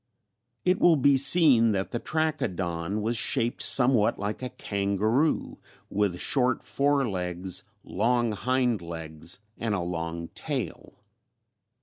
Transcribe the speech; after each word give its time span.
It 0.65 0.79
will 0.79 0.95
be 0.95 1.15
seen 1.15 1.73
that 1.73 1.91
the 1.91 1.99
Trachodon 1.99 3.03
was 3.03 3.15
shaped 3.17 3.61
somewhat 3.61 4.17
like 4.17 4.41
a 4.41 4.49
kangaroo, 4.49 5.59
with 5.91 6.19
short 6.19 6.63
fore 6.63 7.07
legs, 7.07 7.63
long 7.83 8.31
hind 8.31 8.81
legs, 8.81 9.41
and 9.59 9.75
a 9.75 9.79
long 9.81 10.29
tail. 10.29 10.93